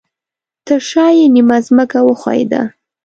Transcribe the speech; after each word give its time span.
ترشاه 0.67 1.11
یې 1.17 1.25
نیمه 1.35 1.57
ځمکه 1.65 1.99
وښویده 2.03 2.61